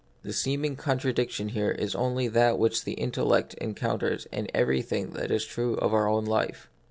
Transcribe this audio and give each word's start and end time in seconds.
The 0.23 0.33
seeming 0.33 0.75
contradiction 0.77 1.49
here 1.49 1.69
is 1.69 1.93
only 1.93 2.27
that 2.29 2.57
which 2.57 2.85
the 2.85 2.93
intellect 2.93 3.53
encounters 3.61 4.25
in 4.31 4.47
everything 4.51 5.11
that 5.11 5.29
is 5.29 5.45
true 5.45 5.75
of 5.75 5.93
our 5.93 6.07
own 6.09 6.25
life. 6.25 6.71